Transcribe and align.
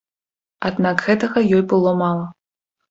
Аднак 0.71 1.05
гэтага 1.11 1.47
ёй 1.55 1.63
было 1.77 1.97
мала. 2.05 2.29